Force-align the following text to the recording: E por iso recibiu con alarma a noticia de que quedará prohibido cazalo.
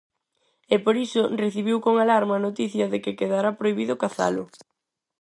E 0.73 0.75
por 0.85 0.95
iso 1.05 1.21
recibiu 1.43 1.77
con 1.85 1.93
alarma 1.97 2.33
a 2.37 2.43
noticia 2.47 2.85
de 2.91 2.97
que 3.03 3.17
quedará 3.19 3.49
prohibido 3.59 3.99
cazalo. 4.03 4.43